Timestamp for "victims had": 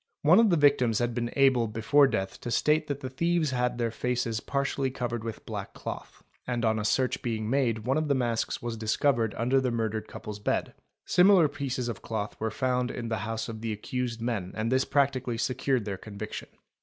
0.57-1.13